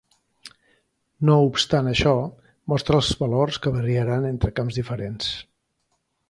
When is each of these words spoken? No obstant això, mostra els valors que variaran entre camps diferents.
No 1.29 1.35
obstant 1.49 1.89
això, 1.91 2.13
mostra 2.73 2.97
els 3.01 3.11
valors 3.21 3.61
que 3.67 3.75
variaran 3.77 4.27
entre 4.31 4.53
camps 4.63 4.81
diferents. 4.81 5.31